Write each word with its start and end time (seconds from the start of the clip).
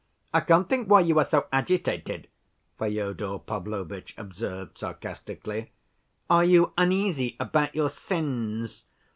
"I 0.33 0.39
can't 0.39 0.67
think 0.67 0.89
why 0.89 1.01
you 1.01 1.19
are 1.19 1.23
so 1.23 1.45
agitated," 1.51 2.27
Fyodor 2.79 3.37
Pavlovitch 3.37 4.15
observed 4.17 4.79
sarcastically. 4.79 5.73
"Are 6.27 6.43
you 6.43 6.73
uneasy 6.75 7.35
about 7.39 7.75
your 7.75 7.89
sins? 7.89 8.87